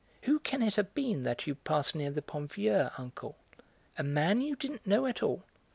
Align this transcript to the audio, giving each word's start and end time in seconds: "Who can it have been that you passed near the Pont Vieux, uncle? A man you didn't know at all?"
"Who 0.23 0.39
can 0.39 0.63
it 0.63 0.77
have 0.77 0.95
been 0.95 1.21
that 1.25 1.45
you 1.45 1.53
passed 1.53 1.93
near 1.95 2.09
the 2.09 2.23
Pont 2.23 2.53
Vieux, 2.53 2.89
uncle? 2.97 3.37
A 3.99 4.03
man 4.03 4.41
you 4.41 4.55
didn't 4.55 4.87
know 4.87 5.05
at 5.05 5.21
all?" 5.21 5.43